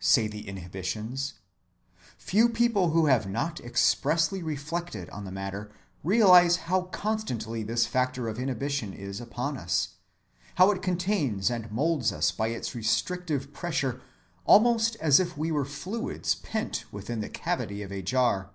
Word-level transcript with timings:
say 0.00 0.26
the 0.26 0.48
inhibitions. 0.48 1.34
Few 2.16 2.48
people 2.48 2.92
who 2.92 3.04
have 3.04 3.28
not 3.28 3.60
expressly 3.60 4.42
reflected 4.42 5.10
on 5.10 5.26
the 5.26 5.30
matter 5.30 5.70
realize 6.02 6.56
how 6.72 6.84
constantly 6.84 7.62
this 7.62 7.84
factor 7.84 8.26
of 8.26 8.38
inhibition 8.38 8.94
is 8.94 9.20
upon 9.20 9.58
us, 9.58 9.96
how 10.54 10.70
it 10.70 10.80
contains 10.80 11.50
and 11.50 11.70
moulds 11.70 12.14
us 12.14 12.32
by 12.32 12.46
its 12.48 12.74
restrictive 12.74 13.52
pressure 13.52 14.00
almost 14.46 14.96
as 15.02 15.20
if 15.20 15.36
we 15.36 15.52
were 15.52 15.66
fluids 15.66 16.34
pent 16.34 16.86
within 16.90 17.20
the 17.20 17.28
cavity 17.28 17.82
of 17.82 17.92
a 17.92 18.00
jar. 18.00 18.48